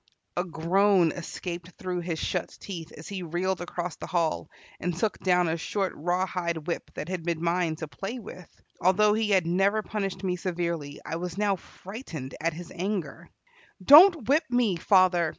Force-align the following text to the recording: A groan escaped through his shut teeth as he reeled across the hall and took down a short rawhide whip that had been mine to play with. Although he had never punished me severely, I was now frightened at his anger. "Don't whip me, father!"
A 0.35 0.43
groan 0.43 1.11
escaped 1.11 1.73
through 1.77 1.99
his 1.99 2.17
shut 2.17 2.57
teeth 2.59 2.91
as 2.97 3.07
he 3.07 3.21
reeled 3.21 3.61
across 3.61 3.97
the 3.97 4.07
hall 4.07 4.49
and 4.79 4.97
took 4.97 5.19
down 5.19 5.47
a 5.47 5.57
short 5.57 5.93
rawhide 5.95 6.65
whip 6.65 6.89
that 6.95 7.07
had 7.07 7.21
been 7.21 7.43
mine 7.43 7.75
to 7.75 7.87
play 7.87 8.17
with. 8.17 8.49
Although 8.81 9.13
he 9.13 9.29
had 9.29 9.45
never 9.45 9.83
punished 9.83 10.23
me 10.23 10.37
severely, 10.37 10.99
I 11.05 11.17
was 11.17 11.37
now 11.37 11.55
frightened 11.55 12.33
at 12.41 12.53
his 12.53 12.71
anger. 12.71 13.29
"Don't 13.85 14.27
whip 14.27 14.45
me, 14.49 14.75
father!" 14.75 15.29